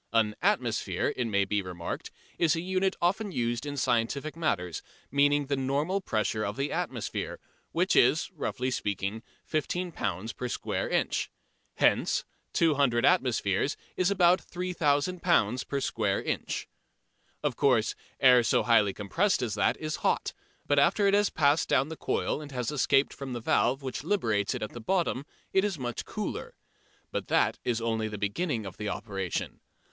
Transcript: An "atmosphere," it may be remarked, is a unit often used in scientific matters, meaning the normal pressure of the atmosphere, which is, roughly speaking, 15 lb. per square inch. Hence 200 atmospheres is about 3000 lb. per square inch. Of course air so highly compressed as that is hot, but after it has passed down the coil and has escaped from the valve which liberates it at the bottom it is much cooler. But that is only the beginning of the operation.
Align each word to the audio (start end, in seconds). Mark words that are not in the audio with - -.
An 0.11 0.33
"atmosphere," 0.41 1.13
it 1.15 1.25
may 1.27 1.45
be 1.45 1.61
remarked, 1.61 2.09
is 2.39 2.55
a 2.55 2.61
unit 2.61 2.95
often 3.03 3.31
used 3.31 3.67
in 3.67 3.77
scientific 3.77 4.35
matters, 4.35 4.81
meaning 5.11 5.45
the 5.45 5.55
normal 5.55 6.01
pressure 6.01 6.43
of 6.43 6.57
the 6.57 6.71
atmosphere, 6.71 7.39
which 7.71 7.95
is, 7.95 8.31
roughly 8.31 8.71
speaking, 8.71 9.21
15 9.45 9.91
lb. 9.91 10.35
per 10.35 10.47
square 10.47 10.89
inch. 10.89 11.29
Hence 11.75 12.23
200 12.53 13.05
atmospheres 13.05 13.77
is 13.95 14.09
about 14.09 14.41
3000 14.41 15.21
lb. 15.21 15.67
per 15.67 15.79
square 15.79 16.19
inch. 16.19 16.67
Of 17.43 17.55
course 17.55 17.93
air 18.19 18.41
so 18.41 18.63
highly 18.63 18.93
compressed 18.93 19.43
as 19.43 19.53
that 19.53 19.77
is 19.77 19.97
hot, 19.97 20.33
but 20.65 20.79
after 20.79 21.05
it 21.05 21.13
has 21.13 21.29
passed 21.29 21.69
down 21.69 21.89
the 21.89 21.95
coil 21.95 22.41
and 22.41 22.51
has 22.51 22.71
escaped 22.71 23.13
from 23.13 23.33
the 23.33 23.39
valve 23.39 23.83
which 23.83 24.03
liberates 24.03 24.55
it 24.55 24.63
at 24.63 24.71
the 24.73 24.81
bottom 24.81 25.27
it 25.53 25.63
is 25.63 25.77
much 25.77 26.05
cooler. 26.05 26.55
But 27.11 27.27
that 27.27 27.59
is 27.63 27.79
only 27.79 28.07
the 28.07 28.17
beginning 28.17 28.65
of 28.65 28.77
the 28.77 28.89
operation. 28.89 29.59